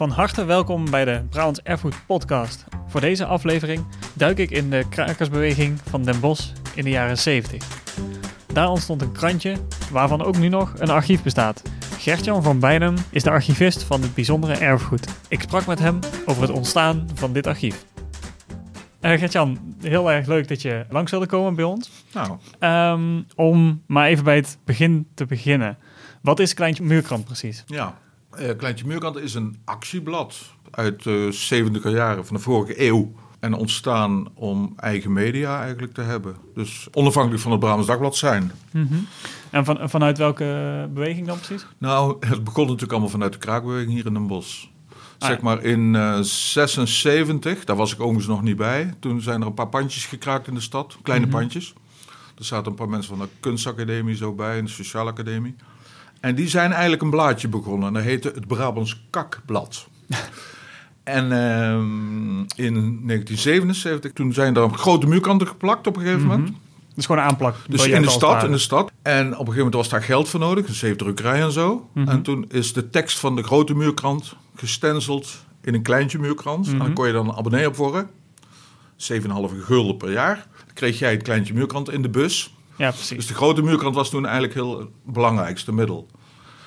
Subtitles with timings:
[0.00, 2.64] Van harte welkom bij de Brabants Erfgoed podcast.
[2.86, 7.68] Voor deze aflevering duik ik in de krakersbeweging van Den Bosch in de jaren 70.
[8.52, 9.56] Daar ontstond een krantje
[9.90, 11.62] waarvan ook nu nog een archief bestaat.
[11.98, 15.08] Gertjan van Bijnem is de archivist van het bijzondere erfgoed.
[15.28, 17.84] Ik sprak met hem over het ontstaan van dit archief.
[19.00, 21.90] Uh, Gertjan, heel erg leuk dat je langs wilde komen bij ons.
[22.12, 25.78] Nou, Ehm, om maar even bij het begin te beginnen.
[26.22, 27.64] Wat is Kleintje Muurkrant precies?
[27.66, 27.98] ja.
[28.30, 30.36] Eh, Kleintje Muurkant is een actieblad
[30.70, 33.12] uit de 70 jaren van de vorige eeuw.
[33.40, 36.36] En ontstaan om eigen media eigenlijk te hebben.
[36.54, 38.52] Dus onafhankelijk van het Brabants Dagblad zijn.
[39.50, 40.44] En van, vanuit welke
[40.94, 41.66] beweging dan precies?
[41.78, 44.64] Nou, het begon natuurlijk allemaal vanuit de kraakbeweging hier in Den Bosch.
[45.18, 48.94] Ah, Zeg maar in eh 76, daar was ik overigens nog niet bij.
[49.00, 51.34] Toen zijn er een paar pandjes gekraakt in de stad, kleine Mhm.
[51.36, 51.74] pandjes.
[52.38, 55.54] Er zaten een paar mensen van de kunstacademie zo bij en de sociale academie.
[56.20, 57.88] En die zijn eigenlijk een blaadje begonnen.
[57.88, 59.88] En dat heette het Brabants Kakblad.
[61.04, 62.74] en ehm, in
[63.06, 66.48] 1977, toen zijn er grote muurkanten geplakt op een gegeven moment.
[66.48, 66.58] Mhm.
[66.94, 67.56] Dus gewoon een aanplak.
[67.68, 68.92] Dus in de stad, in de stad.
[69.02, 71.88] En op een gegeven moment was daar geld voor nodig, een zeefdrukkerij en zo.
[71.94, 72.08] Mhm.
[72.08, 76.66] En toen is de tekst van de grote muurkrant gestenceld in een kleintje muurkrant.
[76.66, 76.84] En Mhm.
[76.84, 78.10] dan kon je dan een abonnee op worden.
[78.96, 80.34] 7,5 gulden per jaar.
[80.64, 82.54] Dan kreeg jij het kleintje muurkrant in de bus.
[82.80, 83.16] Ja, precies.
[83.16, 86.06] Dus de grote muurkrant was toen eigenlijk heel het belangrijkste middel.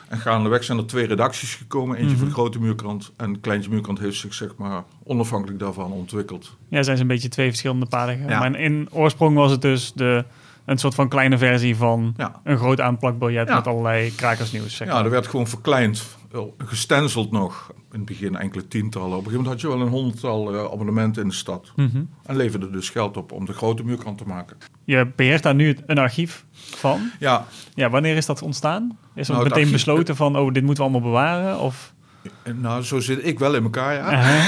[0.08, 1.96] En gaandeweg zijn er twee redacties gekomen.
[1.96, 2.18] Eentje Mhm.
[2.20, 3.12] voor de grote muurkrant.
[3.18, 6.56] En de kleintje muurkrant heeft zich zeg maar onafhankelijk daarvan ontwikkeld.
[6.70, 8.16] Ja, zijn ze een beetje twee verschillende paden.
[8.16, 8.30] gegaan.
[8.30, 8.40] Ja.
[8.40, 10.26] Maar in oorsprong was het dus de,
[10.66, 12.42] een soort van kleine versie van Ja.
[12.44, 13.56] een groot aanplakbiljet Ja.
[13.56, 14.76] met allerlei krakersnieuws.
[14.76, 15.04] Zeg Ja, maar.
[15.04, 16.04] er werd gewoon verkleind,
[16.34, 17.72] wel, gestenceld nog.
[17.92, 19.08] In het begin enkele tientallen.
[19.18, 21.72] Op een gegeven moment had je wel een honderdtal eh, abonnementen in de stad.
[21.76, 22.04] Mhm.
[22.26, 24.58] En leverde dus geld op om de grote muurkrant te maken.
[24.84, 27.12] Je beheert daar nu een archief van.
[27.20, 28.98] Ja, Ja, wanneer is dat ontstaan?
[29.16, 31.60] Is er Nou, het meteen archief- besloten van, oh, dit moeten we allemaal bewaren?
[31.60, 31.94] Of,
[32.56, 34.48] nou zo zit ik wel in elkaar, ja.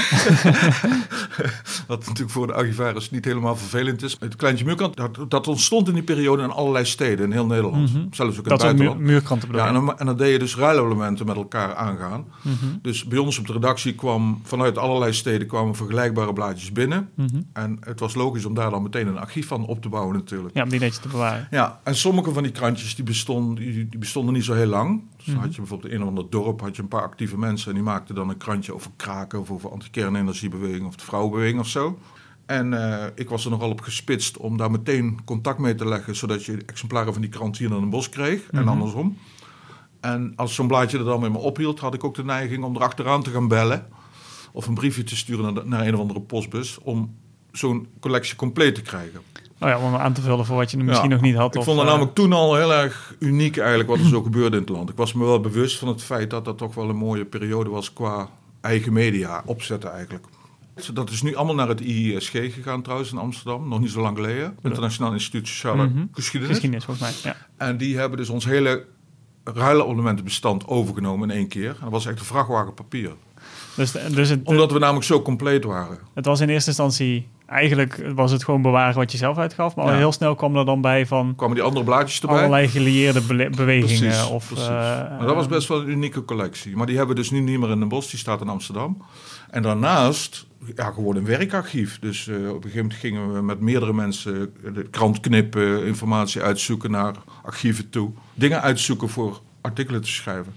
[1.86, 4.16] Wat natuurlijk voor de archivaris niet helemaal vervelend is.
[4.20, 7.92] Het kleintje muurkrant, dat, dat ontstond in die periode in allerlei steden in heel Nederland.
[7.92, 8.06] Mhm.
[8.10, 9.00] Zelfs ook in dat het is een muur, buitenland.
[9.00, 12.24] muurkranten bedoel Ja, en dan, en dan deed je dus ruilabonnementen met elkaar aangaan.
[12.42, 12.54] Mhm.
[12.82, 17.08] Dus bij ons op de redactie kwam vanuit allerlei steden kwamen vergelijkbare blaadjes binnen.
[17.14, 17.42] Mhm.
[17.52, 20.54] En het was logisch om daar dan meteen een archief van op te bouwen natuurlijk.
[20.54, 21.48] Ja, om die netjes te bewaren.
[21.50, 25.02] Ja, en sommige van die krantjes die bestonden, die, die bestonden niet zo heel lang.
[25.26, 25.44] Dus dan Mhm.
[25.44, 27.68] had je bijvoorbeeld in een of ander dorp had je een paar actieve mensen...
[27.68, 30.86] en die maakten dan een krantje over kraken of over anti-kernenergiebeweging...
[30.86, 31.98] of de vrouwenbeweging of zo.
[32.46, 36.16] En eh, ik was er nogal op gespitst om daar meteen contact mee te leggen...
[36.16, 38.68] zodat je exemplaren van die krant hier naar een bos kreeg en Mhm.
[38.68, 39.16] andersom.
[40.00, 41.80] En als zo'n blaadje er dan met me ophield...
[41.80, 43.86] had ik ook de neiging om erachteraan te gaan bellen...
[44.52, 46.78] of een briefje te sturen naar, de- naar een of andere postbus...
[46.78, 47.14] om
[47.52, 49.20] zo'n collectie compleet te krijgen.
[49.60, 50.82] Oh ja, om aan te vullen voor wat je Ja.
[50.84, 51.54] misschien nog niet had.
[51.54, 54.22] Ik of, vond het eh, namelijk toen al heel erg uniek eigenlijk wat er zo
[54.22, 54.90] gebeurde in het land.
[54.90, 57.70] Ik was me wel bewust van het feit dat dat toch wel een mooie periode
[57.70, 58.28] was qua
[58.60, 60.24] eigen media opzetten eigenlijk.
[60.92, 64.16] Dat is nu allemaal naar het IISG gegaan trouwens in Amsterdam, nog niet zo lang
[64.16, 64.56] geleden.
[64.62, 66.04] Internationaal Instituut Sociale Mhm.
[66.12, 66.54] Geschiedenis.
[66.54, 67.32] Geschiedenis, volgens mij.
[67.32, 67.38] Ja.
[67.56, 68.84] En die hebben dus ons hele
[69.44, 71.68] ruilabonnementenbestand overgenomen in één keer.
[71.68, 73.10] En dat was echt een vrachtwagen papier.
[73.76, 75.98] Dus, dus het, Omdat we namelijk zo compleet waren.
[76.14, 77.28] het was in eerste instantie...
[77.46, 79.76] Eigenlijk was het gewoon bewaren wat je zelf uitgaf.
[79.76, 82.36] Maar al heel snel kwam er dan bij van kwamen die andere blaadjes erbij.
[82.36, 83.20] allerlei gelieerde
[83.50, 84.00] bewegingen.
[84.00, 84.66] Precies, of, precies.
[84.66, 84.70] eh,
[85.18, 86.76] maar dat was best wel een unieke collectie.
[86.76, 89.02] Maar die hebben we dus nu niet meer in Den Bosch, die staat in Amsterdam.
[89.50, 91.98] En daarnaast, ja, gewoon een werkarchief.
[91.98, 96.42] Dus eh, op een gegeven moment gingen we met meerdere mensen de krant knippen, informatie
[96.42, 98.10] uitzoeken naar archieven toe.
[98.34, 100.54] Dingen uitzoeken voor artikelen te schrijven.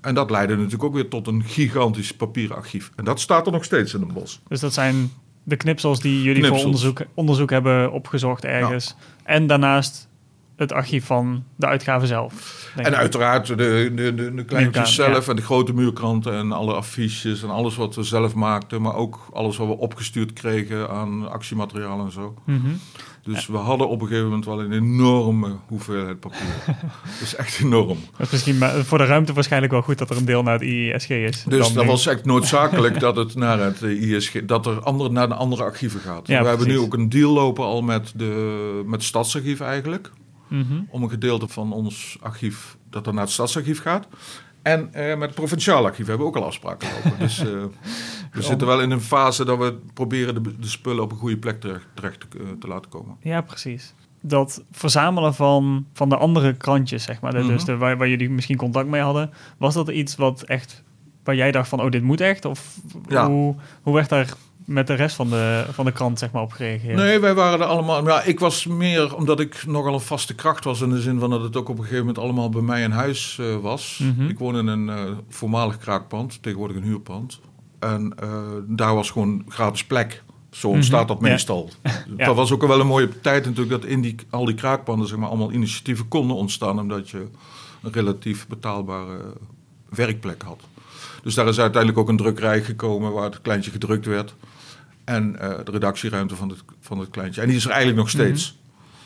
[0.00, 2.90] En dat leidde natuurlijk ook weer tot een gigantisch papieren archief.
[2.96, 4.36] En dat staat er nog steeds in Den Bosch.
[4.48, 8.96] Dus dat zijn de knipsels die jullie voor onderzoek, onderzoek hebben opgezocht ergens.
[9.24, 10.08] En daarnaast
[10.56, 12.70] het archief van de uitgave zelf.
[12.76, 12.94] En ik.
[12.94, 13.54] uiteraard de,
[13.94, 15.30] de, de, de kleintjes zelf ja.
[15.30, 18.82] en de grote muurkranten en alle affiches en alles wat we zelf maakten.
[18.82, 22.34] Maar ook alles wat we opgestuurd kregen aan actiemateriaal en zo.
[22.46, 22.70] Mhm.
[23.24, 26.54] Dus we hadden op een gegeven moment wel een enorme hoeveelheid papier.
[26.66, 27.98] dat is echt enorm.
[28.16, 30.52] Dat is misschien maar voor de ruimte waarschijnlijk wel goed dat er een deel naar
[30.52, 31.44] het IISG is.
[31.44, 31.90] Dus dat nu.
[31.90, 36.00] was echt noodzakelijk dat het naar het ISG, dat er andere, naar de andere archieven
[36.00, 36.26] gaat.
[36.26, 40.10] Ja, we hebben nu ook een deal lopen al met, de, met het Stadsarchief eigenlijk.
[40.52, 40.80] Mhm.
[40.88, 44.08] om een gedeelte van ons archief dat er naar het stadsarchief gaat.
[44.62, 47.18] En eh, met het provinciaal archief hebben we ook al afspraken lopen.
[47.18, 47.46] Dus eh,
[48.32, 51.38] we zitten wel in een fase dat we proberen de, de spullen op een goede
[51.38, 53.16] plek terecht, terecht te, eh, te laten komen.
[53.20, 53.94] Ja, precies.
[54.20, 57.64] Dat verzamelen van, van de andere krantjes, zeg maar, de- dus Mhm.
[57.64, 60.82] de, waar, waar jullie misschien contact mee hadden, was dat iets wat echt,
[61.24, 62.44] waar jij dacht van, oh, dit moet echt?
[62.44, 62.76] Of
[63.08, 63.26] Ja.
[63.28, 64.32] hoe, hoe werd daar
[64.72, 66.96] met de rest van de, van de krant, zeg maar, op gereageerd?
[66.96, 68.06] Nee, wij waren er allemaal.
[68.06, 70.80] Ja, ik was meer omdat ik nogal een vaste kracht was.
[70.80, 72.90] In de zin van dat het ook op een gegeven moment allemaal bij mij in
[72.90, 74.00] huis eh, was.
[74.02, 74.28] Mhm.
[74.28, 77.40] Ik woon in een eh, voormalig kraakpand, tegenwoordig een huurpand.
[77.78, 78.28] En eh,
[78.66, 80.22] daar was gewoon gratis plek.
[80.50, 81.32] Zo ontstaat dat Mhm, ja.
[81.32, 81.70] meestal.
[82.16, 82.26] Ja.
[82.26, 85.18] Dat was ook wel een mooie tijd natuurlijk dat in die, al die kraakpanden zeg
[85.18, 86.78] maar, allemaal initiatieven konden ontstaan.
[86.80, 87.26] Omdat je
[87.82, 89.18] een relatief betaalbare
[89.88, 90.60] werkplek had.
[91.22, 94.34] Dus daar is uiteindelijk ook een drukkerij gekomen waar het kleintje gedrukt werd.
[95.04, 97.40] En eh, de redactieruimte van het, van het kleintje.
[97.40, 98.60] En die is er eigenlijk nog steeds.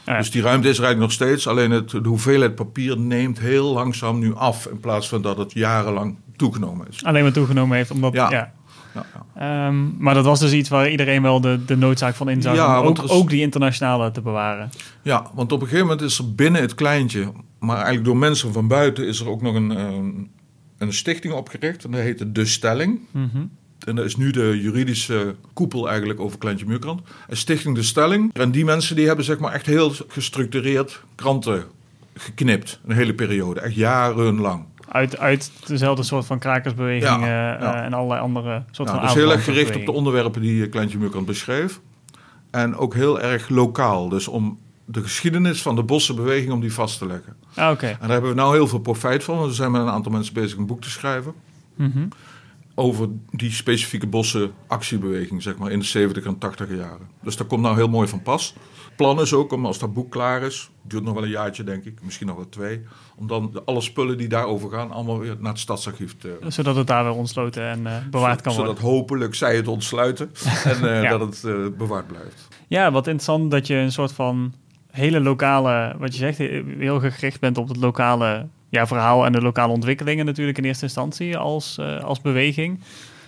[0.07, 0.19] Ja.
[0.19, 1.47] Dus die ruimte is er eigenlijk nog steeds.
[1.49, 4.67] Alleen het, de hoeveelheid papier neemt heel langzaam nu af.
[4.67, 7.05] In plaats van dat het jarenlang toegenomen is.
[7.05, 8.13] Alleen maar toegenomen heeft, omdat...
[8.13, 8.31] Ja.
[8.31, 8.53] Ja.
[8.95, 9.67] Ja, ja.
[9.67, 12.81] Ehm, maar dat was dus iets waar iedereen wel de, de noodzaak van inzag Ja,
[12.81, 14.71] om ook, is- ook die internationale te bewaren.
[15.03, 18.53] Ja, want op een gegeven moment is er binnen het kleintje, maar eigenlijk door mensen
[18.53, 20.31] van buiten, is er ook nog een, een,
[20.79, 21.85] een stichting opgericht.
[21.85, 23.01] En dat heette De Stelling.
[23.11, 23.45] Mhm.
[23.85, 27.01] En dat is nu de juridische koepel eigenlijk over Kleintje Muurkrant.
[27.29, 28.35] En Stichting De Stelling.
[28.35, 31.65] En die mensen die hebben zeg maar echt heel gestructureerd kranten
[32.15, 32.81] geknipt.
[32.87, 34.65] Een hele periode, echt jarenlang.
[34.89, 37.85] Uit, uit dezelfde soort van krakersbeweging Ja, eh, ja.
[37.85, 40.71] en allerlei andere soort Nou, van dus heel erg gericht op de onderwerpen die eh,
[40.71, 41.81] Kleintje Muurkrant beschreef.
[42.51, 44.09] En ook heel erg lokaal.
[44.09, 47.37] Dus om de geschiedenis van de bossenbeweging om die vast te leggen.
[47.55, 47.87] Ah, Oké.
[47.87, 49.37] En daar hebben we nou heel veel profijt van.
[49.37, 51.33] Want we zijn met een aantal mensen bezig een boek te schrijven.
[51.75, 52.07] Mhm.
[52.79, 57.09] Over die specifieke bossen actiebeweging, zeg maar, in de 70 en 80 jaren.
[57.23, 58.55] Dus dat komt nou heel mooi van pas.
[58.87, 61.65] Het plan is ook om als dat boek klaar is, duurt nog wel een jaartje
[61.65, 62.81] denk ik, misschien nog wel twee.
[63.17, 66.39] Om dan de, alle spullen die daarover gaan, allemaal weer naar het stadsarchief te...
[66.49, 68.91] Zodat het daar weer ontsloten en eh, bewaard kan zodat worden.
[68.91, 70.31] hopelijk zij het ontsluiten
[70.65, 71.11] en eh, Ja.
[71.19, 72.49] dat het eh, bewaard blijft.
[72.67, 74.53] Ja, wat interessant dat je een soort van
[74.91, 76.39] hele lokale, wat je zegt,
[76.79, 80.85] heel gericht bent op het lokale ja, verhaal en de lokale ontwikkelingen natuurlijk in eerste
[80.85, 82.81] instantie als, eh, als beweging.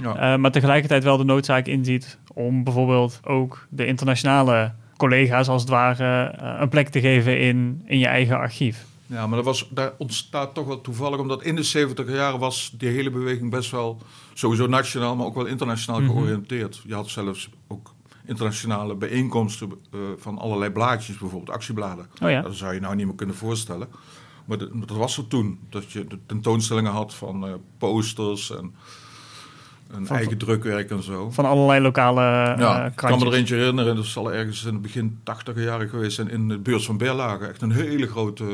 [0.03, 0.33] Ja.
[0.33, 5.71] Eh, maar tegelijkertijd wel de noodzaak inziet om bijvoorbeeld ook de internationale collega's als het
[5.71, 8.85] ware eh, een plek te geven in, in je eigen archief.
[9.07, 12.75] Ja, maar dat was, daar ontstaat toch wel toevallig, omdat in de 70 jaren was
[12.79, 13.99] die hele beweging best wel
[14.35, 16.11] sowieso nationaal, maar ook wel internationaal Mhm.
[16.11, 16.83] georiënteerd.
[16.87, 17.95] Je had zelfs ook
[18.27, 19.73] internationale bijeenkomsten
[20.17, 22.07] van allerlei blaadjes, bijvoorbeeld actiebladen.
[22.23, 22.43] Oh ja.
[22.43, 23.89] Dat zou je nou niet meer kunnen voorstellen.
[24.49, 28.75] Maar de- dat was er toen, dat je de tentoonstellingen had van eh, posters en
[29.91, 31.31] een Van- eigen drukwerk en zo.
[31.31, 32.21] Van allerlei lokale
[32.59, 35.57] Ja, eh ik kan me er eentje herinneren, dat zal ergens in het begin 80
[35.65, 37.47] jaren geweest zijn in de beurs van Berlage.
[37.47, 38.45] Echt een hele grote,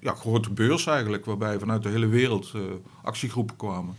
[0.00, 2.60] ja, grote beurs eigenlijk, waarbij vanuit de hele wereld eh,
[3.02, 3.94] actiegroepen kwamen.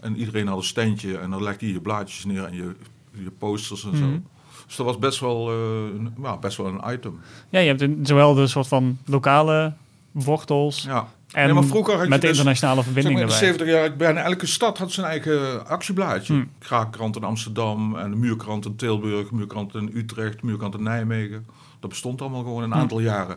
[0.00, 2.74] En iedereen had een standje en dan legde je je blaadjes neer en je,
[3.12, 4.04] je posters en zo.
[4.04, 4.18] Mhm.
[4.66, 7.20] Dus dat was best wel, een- ja, best wel een item.
[7.48, 9.72] Ja, je hebt een- zowel de soort van lokale
[10.12, 11.08] wortels Ja.
[11.32, 13.48] en maar vroeger had je met de dus- internationale Zeg verbinding maar, in de erbij.
[13.66, 16.32] 70 jaar, bijna elke stad had zijn eigen actieblaadje.
[16.32, 16.50] Hmm.
[16.58, 21.46] Kraakkrant in Amsterdam en de muurkrant in Tilburg, muurkrant in Utrecht, muurkrant in Nijmegen.
[21.80, 23.36] Dat bestond allemaal gewoon een aantal jaren.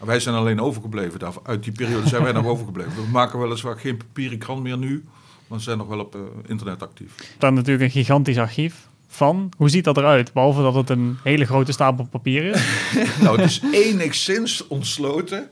[0.00, 1.18] En wij zijn alleen overgebleven.
[1.18, 2.92] Daar, uit die periode zijn wij nog overgebleven.
[2.94, 5.04] We maken weliswaar geen papieren krant meer nu,
[5.46, 7.14] maar we zijn nog wel op eh, internet actief.
[7.38, 9.52] Daar natuurlijk een gigantisch archief van.
[9.56, 10.32] Hoe ziet dat eruit?
[10.32, 12.62] Behalve dat het een hele grote stapel papier is.
[13.22, 15.48] nou, het is enigszins ontsloten.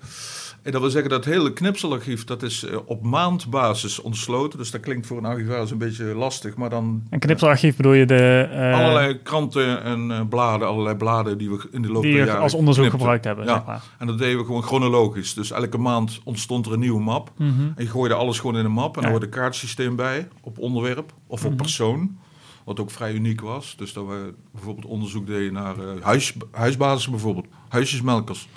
[0.62, 4.58] En dat wil zeggen dat het hele knipselarchief, dat is eh, op maandbasis ontsloten.
[4.58, 8.06] Dus dat klinkt voor een archivaris een beetje lastig, maar dan Een knipselarchief bedoel je
[8.06, 8.48] de...
[8.52, 12.38] eh, allerlei kranten en eh, bladen, allerlei bladen die we in de loop je jaren
[12.40, 12.98] als onderzoek knipten.
[13.00, 13.54] gebruikt hebben, Ja.
[13.54, 13.82] zeg maar.
[13.98, 15.34] En dat deden we gewoon chronologisch.
[15.34, 17.30] Dus elke maand ontstond er een nieuwe map.
[17.36, 17.50] Mhm.
[17.60, 18.94] En je gooide alles gewoon in een map.
[18.96, 19.06] En Ja.
[19.06, 21.60] er hoorde een kaartsysteem bij op onderwerp of op Mhm.
[21.60, 22.16] persoon.
[22.64, 23.74] Wat ook vrij uniek was.
[23.76, 27.46] Dus dat we bijvoorbeeld onderzoek deden naar huis, huisbazen bijvoorbeeld.
[27.68, 28.48] Huisjesmelkers.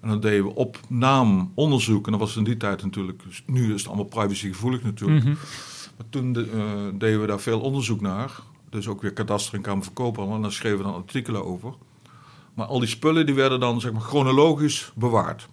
[0.00, 2.04] En dan deden we op naam onderzoek.
[2.06, 3.22] En dat was in die tijd natuurlijk...
[3.46, 5.24] Nu is het allemaal privacygevoelig natuurlijk.
[5.24, 5.34] Mhm.
[5.96, 8.30] Maar toen de- eh, deden we daar veel onderzoek naar.
[8.70, 10.36] Dus ook weer kadaster en kamer koophandel.
[10.36, 11.74] En daar schreven we dan artikelen over.
[12.54, 15.48] Maar al die spullen die werden dan zeg maar, chronologisch bewaard.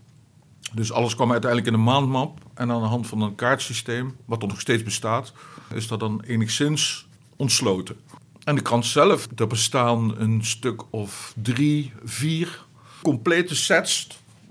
[0.73, 2.39] Dus alles kwam uiteindelijk in een maandmap.
[2.53, 5.33] En aan de hand van een kaartsysteem, wat er nog steeds bestaat,
[5.73, 7.95] is dat dan enigszins ontsloten.
[8.43, 12.65] En de krant zelf, er bestaan een stuk of drie, vier
[13.01, 14.07] complete sets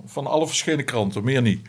[0.06, 1.24] van alle verschillende kranten.
[1.24, 1.68] Meer niet.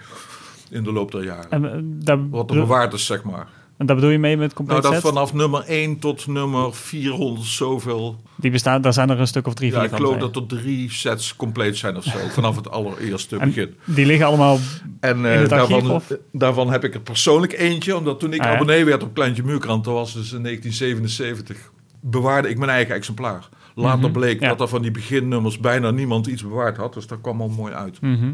[0.69, 1.51] In de loop der jaren.
[1.51, 3.47] En, eh, daar, Wat er bewaard is, zeg maar.
[3.77, 5.11] en daar bedoel je mee met compleet Nou, dat set?
[5.11, 8.15] vanaf nummer 1 tot nummer 400 zoveel.
[8.35, 9.99] Die bestaan, daar zijn er een stuk of drie, Ja, vier ik van.
[9.99, 12.17] geloof dat er drie sets compleet zijn of zo.
[12.37, 13.75] Vanaf het allereerste begin.
[13.85, 14.57] Die liggen allemaal...
[14.99, 16.11] En eh, in het archief, daarvan, of?
[16.31, 17.97] daarvan heb ik er persoonlijk eentje.
[17.97, 18.53] Omdat toen ik Ah, ja.
[18.53, 23.49] abonnee werd op Kleintje Muurkrant, dat was dus in 1977, bewaarde ik mijn eigen exemplaar.
[23.79, 24.47] Later Mhm, bleek ja.
[24.47, 26.93] dat er van die beginnummers bijna niemand iets bewaard had.
[26.93, 28.01] Dus dat kwam al mooi uit.
[28.01, 28.33] Mhm.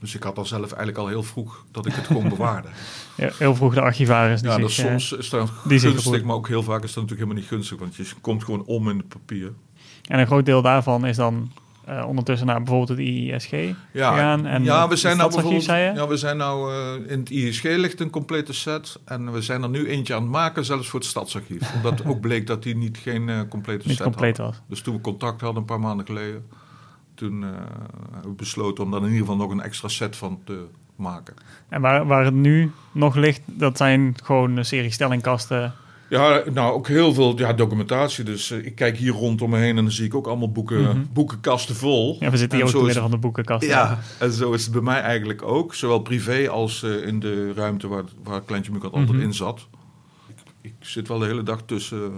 [0.00, 2.68] Dus ik had al zelf eigenlijk al heel vroeg dat ik het gewoon bewaarde.
[3.16, 4.64] Ja, heel vroeg de archivaris die Ja, zich...
[4.66, 7.36] dus eh, soms is dat die gunstig, maar ook heel vaak is dat natuurlijk helemaal
[7.40, 7.78] niet gunstig.
[7.78, 9.52] Want je komt gewoon om in het papier.
[10.08, 11.52] en een groot deel daarvan is dan
[11.84, 13.50] eh, ondertussen naar bijvoorbeeld het IISG
[13.92, 14.46] Ja, gegaan.
[14.46, 16.72] En ja, we zijn nou bijvoorbeeld, ja, we zijn nou
[17.06, 20.30] in het ISG ligt een complete set en we zijn er nu eentje aan het
[20.30, 21.74] maken, zelfs voor het Stadsarchief.
[21.74, 24.56] Omdat ook bleek dat die niet geen eh, complete Niet set compleet hadden.
[24.56, 24.68] was.
[24.68, 26.46] Dus toen we contact hadden een paar maanden geleden,
[27.14, 27.48] toen eh,
[28.12, 31.34] hebben we besloten om daar in ieder geval nog een extra set van te maken.
[31.68, 35.72] En waar, waar het nu nog ligt, dat zijn gewoon een serie stellingkasten.
[36.12, 38.24] Ja, nou ook heel veel ja, documentatie.
[38.24, 40.80] Dus eh, ik kijk hier rondom me heen en dan zie ik ook allemaal boeken,
[40.82, 40.98] Mhm.
[41.12, 42.16] boekenkasten vol.
[42.20, 43.64] Ja, we zitten hier En ook te is- midden van de boekenkast.
[43.66, 45.74] Ja, en zo is het bij mij eigenlijk ook.
[45.74, 49.20] Zowel privé als eh, in de ruimte waar, waar Kleintje Mukant altijd Mhm.
[49.26, 49.68] in zat.
[50.28, 52.12] Ik, ik zit wel de hele dag tussen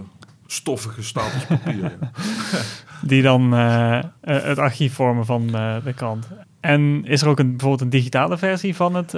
[0.47, 1.81] stoffige stapels papier.
[1.81, 2.11] ja.
[3.01, 5.47] Die dan eh, het archief vormen van
[5.83, 6.27] de krant.
[6.59, 9.11] En is er ook een, bijvoorbeeld een digitale versie van het,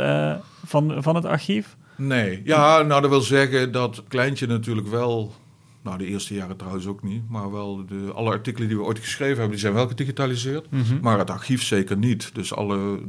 [0.65, 1.75] van, van het archief?
[1.98, 5.34] Nee, ja, nou dat wil zeggen dat Kleintje natuurlijk wel...
[5.82, 7.30] Nou, de eerste jaren trouwens ook niet.
[7.30, 10.72] Maar wel de, alle artikelen die we ooit geschreven hebben, die zijn wel gedigitaliseerd.
[10.72, 11.00] Mhm.
[11.01, 12.30] Maar het archief zeker niet.
[12.34, 13.00] Dus alle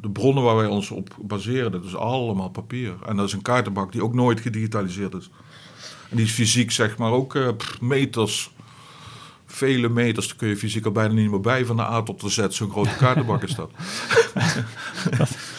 [0.00, 2.94] de bronnen waar wij ons op baseren, dat is allemaal papier.
[3.06, 5.30] En dat is een kaartenbak die ook nooit gedigitaliseerd is.
[6.08, 7.48] En die is fysiek zeg maar ook eh,
[7.80, 8.50] meters,
[9.46, 10.28] vele meters.
[10.28, 12.46] Daar kun je fysiek al bijna niet meer bij van de A tot de Z.
[12.48, 13.70] Zo'n grote kaartenbak is dat.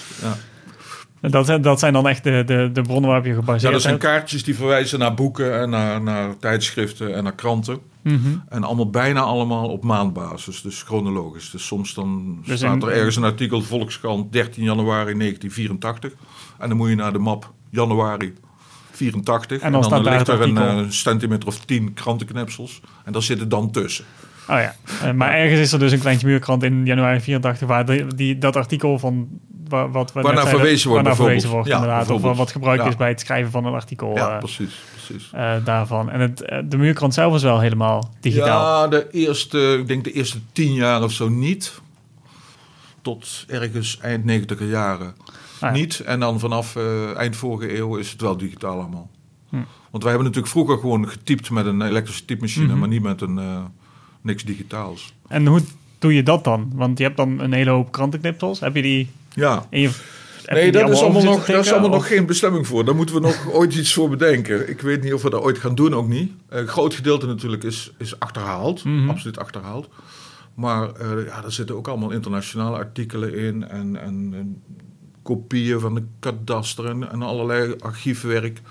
[1.24, 1.30] ja.
[1.30, 3.82] Dat, zijn- dat zijn dan echt de, de, de bronnen waarop je ja, gebaseerd dat
[3.82, 7.80] zijn kaartjes die verwijzen naar boeken en naar, naar tijdschriften en naar kranten.
[8.01, 8.18] Mhm.
[8.50, 11.50] En allemaal bijna allemaal op maandbasis, dus chronologisch.
[11.51, 16.12] Dus soms dan Dus staat in- er ergens een artikel Volkskrant 13 januari 1984.
[16.60, 18.34] En dan moet je naar de map januari
[18.92, 19.60] 84.
[19.62, 22.82] En dan ligt het er een eh, centimeter of 10 krantenknipsels.
[23.06, 24.06] En daar zitten dan tussen.
[24.50, 27.86] Oh ja, Eh, maar ergens is er dus een kleintje muurkrant in januari 84 waar
[27.86, 29.27] die, die, dat artikel van
[29.67, 32.89] wa- wat we Waarnaar verwezen wordt waarnaar verwezen wordt Ja, inderdaad, of wat gebruikt Ja.
[32.89, 34.74] is bij het schrijven van een artikel ja, eh, precies.
[34.96, 35.29] precies.
[35.34, 36.10] eh, daarvan.
[36.10, 38.82] En het, eh, de muurkrant zelf is wel helemaal digitaal.
[38.84, 41.82] Ja, de eerste, ik denk de eerste tien jaar of zo niet.
[43.01, 45.15] Tot ergens eind 90 jaren
[45.60, 46.00] Ah, niet.
[46.00, 46.75] En dan vanaf
[47.17, 49.10] eind vorige eeuw is het wel digitaal allemaal.
[49.50, 49.55] Hm.
[49.91, 52.79] Want wij hebben natuurlijk vroeger gewoon getypt met een elektrische typemachine, Mhm.
[52.79, 53.39] maar niet met een
[54.22, 55.13] niks digitaals.
[55.27, 55.62] En hoe
[56.00, 56.72] doe je dat dan?
[56.75, 58.60] Want je hebt dan een hele hoop krantenknipsels.
[58.60, 59.79] Heb je die Ja, je...
[59.81, 59.89] je
[60.45, 62.85] nee, dat is allemaal, nog, daar is allemaal of- nog geen bestemming voor.
[62.85, 64.69] Daar moeten we nog ooit iets voor bedenken.
[64.69, 66.31] Ik weet niet of we dat ooit gaan doen, ook niet.
[66.49, 69.09] Een groot gedeelte natuurlijk is, is achterhaald, Mhm.
[69.09, 69.89] absoluut achterhaald.
[70.55, 74.61] Maar eh, ja, er zitten ook allemaal internationale artikelen in en, en, en
[75.23, 78.61] kopieën van de kadaster en, en allerlei archiefwerk.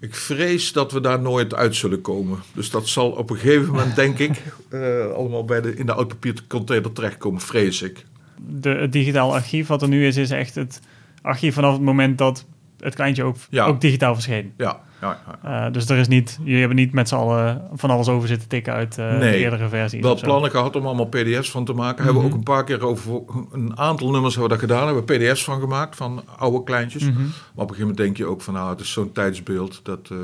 [0.00, 2.38] Ik vrees dat we daar nooit uit zullen komen.
[2.54, 5.92] Dus dat zal op een gegeven moment, denk ik, eh, allemaal bij de, in de
[5.92, 8.04] oud-papiercontainer terechtkomen, vrees ik.
[8.46, 10.80] De, het digitaal archief wat er nu is, is echt het
[11.22, 12.46] archief vanaf het moment dat
[12.78, 13.66] het kleintje ook, Ja.
[13.66, 14.52] ook digitaal verscheen.
[14.56, 15.66] Ja, ja, ja.
[15.66, 18.48] Eh, dus er is niet, jullie hebben niet met z'n allen van alles over zitten
[18.48, 20.00] tikken uit eh, de eerdere versies.
[20.02, 22.04] Wel plannen gehad om allemaal pdf's van te maken.
[22.04, 22.36] Hebben we Mhm.
[22.36, 23.20] ook een paar keer over
[23.52, 24.86] een aantal nummers hebben we dat gedaan.
[24.86, 27.02] Hebben we pdf's van gemaakt, van oude kleintjes.
[27.02, 27.12] Mhm.
[27.12, 30.08] Maar op een gegeven moment denk je ook van nou, het is zo'n tijdsbeeld dat...
[30.12, 30.18] eh,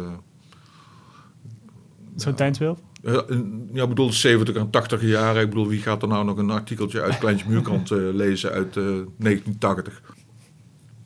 [2.21, 2.81] Zo'n tijdsbeeld.
[3.05, 3.15] eh,
[3.73, 5.43] ja, ik bedoel 70 en 80 jaren.
[5.43, 8.77] Ik bedoel, wie gaat er nou nog een artikeltje uit Kleintje Muurkant eh, lezen uit
[8.77, 8.83] eh,
[9.19, 10.03] 1980?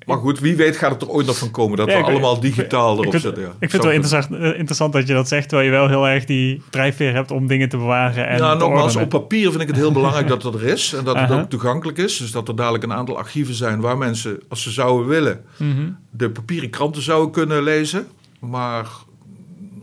[0.06, 2.06] Maar goed, wie weet gaat het er ooit nog van komen dat Ja, we ik-
[2.06, 3.42] allemaal digitaal erop vind, zetten.
[3.42, 3.48] Ja.
[3.48, 6.08] ik vind het wel interessant, eh, interessant dat je dat zegt, terwijl je wel heel
[6.08, 9.68] erg die drijfveer hebt om dingen te bewaren en ja, nogmaals, op papier vind ik
[9.68, 10.92] het heel belangrijk dat dat er is.
[10.92, 12.16] En dat het ook toegankelijk is.
[12.16, 15.90] Dus dat er dadelijk een aantal archieven zijn waar mensen, als ze zouden willen, Mhm.
[16.10, 18.06] de papieren kranten zouden kunnen lezen.
[18.40, 18.86] Maar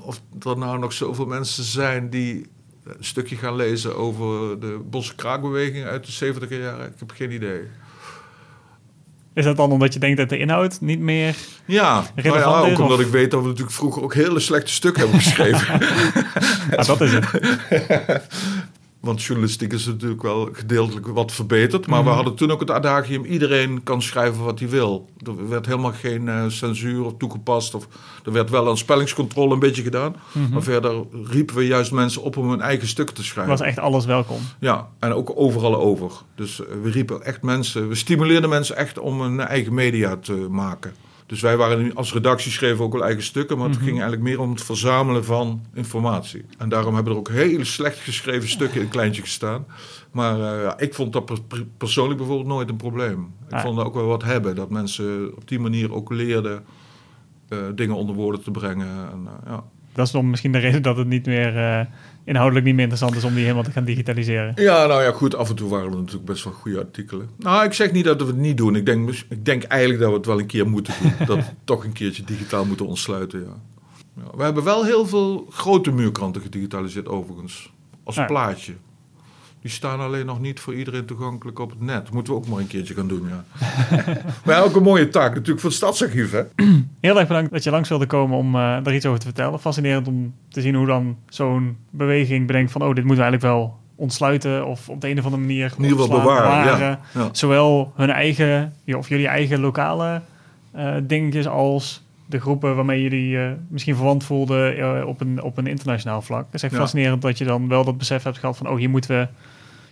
[0.05, 2.45] of er nou nog zoveel mensen zijn die
[2.83, 7.31] een stukje gaan lezen over de Bosse kraakbeweging uit de 70 jaren, ik heb geen
[7.31, 7.61] idee.
[9.33, 11.35] Is dat dan omdat je denkt dat de inhoud niet meer...
[11.65, 14.13] Ja, nou Relevant ja is, ook omdat of- ik weet dat we natuurlijk vroeger ook
[14.13, 15.79] hele slechte stukken hebben geschreven.
[16.75, 17.25] Ah, dat is het.
[19.01, 21.87] Want journalistiek is natuurlijk wel gedeeltelijk wat verbeterd.
[21.87, 22.15] Maar we Mhm.
[22.15, 25.09] hadden toen ook het adagium: iedereen kan schrijven wat hij wil.
[25.25, 27.75] Er werd helemaal geen eh, censuur of toegepast.
[27.75, 27.87] Of,
[28.25, 30.15] er werd wel een spellingscontrole een beetje gedaan.
[30.31, 30.53] Mhm.
[30.53, 33.51] Maar verder riepen we juist mensen op om hun eigen stukken te schrijven.
[33.57, 34.37] was echt alles welkom.
[34.59, 36.11] Ja, en ook overal over.
[36.35, 40.33] Dus eh, we riepen echt mensen, we stimuleerden mensen echt om een eigen media te
[40.49, 40.93] maken.
[41.31, 43.85] Dus wij waren als redactie schreven ook wel eigen stukken, maar het Mhm.
[43.85, 46.45] ging eigenlijk meer om het verzamelen van informatie.
[46.57, 49.65] En daarom hebben er ook hele slecht geschreven stukken in kleintje gestaan.
[50.11, 53.33] Maar eh, ja, ik vond dat per- per- persoonlijk bijvoorbeeld nooit een probleem.
[53.47, 53.61] Ik Ah.
[53.61, 56.63] vond dat ook wel wat hebben, dat mensen op die manier ook leerden
[57.49, 58.87] eh, dingen onder woorden te brengen.
[59.11, 59.63] En, eh, ja.
[59.93, 61.85] Dat is dan misschien de reden dat het niet meer eh,
[62.23, 64.51] inhoudelijk niet meer interessant is om die helemaal te gaan digitaliseren.
[64.55, 65.35] Ja, nou ja, goed.
[65.35, 67.29] Af en toe waren er natuurlijk best wel goede artikelen.
[67.37, 68.75] Nou, ik zeg niet dat we het niet doen.
[68.75, 71.13] Ik denk, ik denk eigenlijk dat we het wel een keer moeten doen.
[71.27, 73.53] dat we toch een keertje digitaal moeten ontsluiten, ja.
[74.23, 74.37] ja.
[74.37, 77.71] We hebben wel heel veel grote muurkranten gedigitaliseerd overigens.
[78.03, 78.25] Als Ja.
[78.25, 78.73] plaatje.
[79.61, 82.11] Die staan alleen nog niet voor iedereen toegankelijk op het net.
[82.11, 83.43] Moeten we ook maar een keertje gaan doen, ja.
[84.45, 86.41] maar ook een mooie taak natuurlijk voor het Stadsarchief, hè?
[87.01, 89.59] Heel erg bedankt dat je langs wilde komen om uh, daar iets over te vertellen.
[89.59, 92.81] Fascinerend om te zien hoe dan zo'n beweging bedenkt van...
[92.81, 95.73] oh, dit moeten we eigenlijk wel ontsluiten of op de een of andere manier...
[95.77, 96.99] In ieder geval bewaren, bewaren.
[97.13, 97.29] Ja, ja.
[97.31, 100.21] Zowel hun eigen, of jullie eigen lokale
[100.75, 105.57] uh, dingetjes als de groepen waarmee jullie uh, misschien verwant voelden uh, op, een, op
[105.57, 106.45] een internationaal vlak.
[106.45, 108.89] Het is echt fascinerend dat je dan wel dat besef hebt gehad van, oh, hier
[108.89, 109.27] moeten we,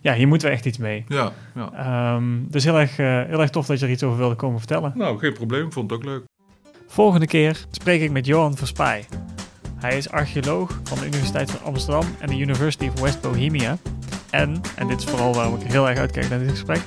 [0.01, 1.05] ja, hier moeten we echt iets mee.
[1.07, 2.15] Ja, ja.
[2.15, 4.57] Um, dus heel erg, uh, heel erg tof dat je er iets over wilde komen
[4.57, 4.93] vertellen.
[4.95, 5.73] Nou, geen probleem.
[5.73, 6.23] Vond het ook leuk.
[6.87, 9.05] Volgende keer spreek ik met Johan Verspij.
[9.75, 13.77] Hij is archeoloog van de Universiteit van Amsterdam en de University of West Bohemia.
[14.29, 16.81] En, en dit is vooral waarom ik heel erg uitkijk naar dit gesprek,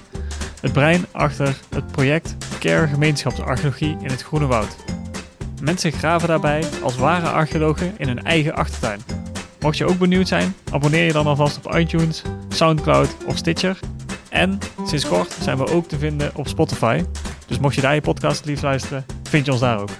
[0.60, 4.91] het brein achter het project Care Gemeenschapsarcheologie in het Groene Woud.
[5.62, 9.00] Mensen graven daarbij als ware archeologen in hun eigen achtertuin.
[9.60, 13.78] Mocht je ook benieuwd zijn, abonneer je dan alvast op iTunes, Soundcloud of Stitcher.
[14.28, 17.04] En sinds kort zijn we ook te vinden op Spotify.
[17.46, 19.90] Dus mocht je daar je podcast liefst luisteren, vind je ons daar ook.